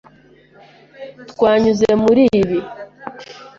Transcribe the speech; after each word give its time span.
Twanyuze 1.31 1.91
muri 2.03 2.23
ibi. 2.41 2.59